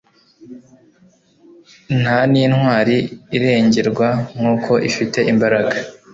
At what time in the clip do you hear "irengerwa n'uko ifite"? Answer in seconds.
3.35-5.19